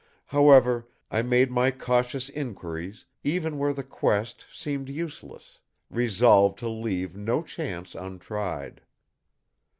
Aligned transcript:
However, 0.25 0.87
I 1.11 1.21
made 1.21 1.51
my 1.51 1.69
cautious 1.69 2.27
inquiries 2.27 3.05
even 3.23 3.59
where 3.59 3.71
the 3.71 3.83
quest 3.83 4.47
seemed 4.51 4.89
useless, 4.89 5.59
resolved 5.91 6.57
to 6.57 6.69
leave 6.69 7.15
no 7.15 7.43
chance 7.43 7.93
untried. 7.93 8.81